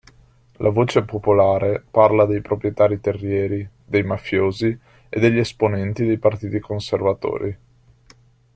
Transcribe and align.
La 0.53 0.69
voce 0.71 1.03
popolare 1.03 1.85
parla 1.91 2.25
dei 2.25 2.41
proprietari 2.41 2.99
terrieri, 2.99 3.69
dei 3.85 4.01
mafiosi 4.01 4.75
e 5.07 5.19
degli 5.19 5.37
esponenti 5.37 6.07
dei 6.07 6.17
partiti 6.17 6.57
conservatori. 6.57 7.57